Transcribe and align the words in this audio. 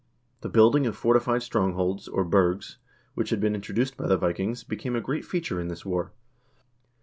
The 0.39 0.49
building 0.49 0.87
of 0.87 0.95
fortified 0.97 1.43
strongholds, 1.43 2.07
or 2.07 2.23
burghs, 2.23 2.79
which 3.13 3.29
had 3.29 3.39
been 3.39 3.53
introduced 3.53 3.97
by 3.97 4.07
the 4.07 4.17
Vikings, 4.17 4.63
became 4.63 4.95
a 4.95 4.99
great 4.99 5.23
feature 5.23 5.61
in 5.61 5.67
this 5.67 5.85
war. 5.85 6.11